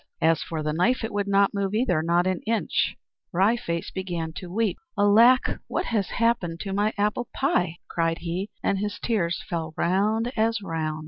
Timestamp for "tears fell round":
8.97-10.31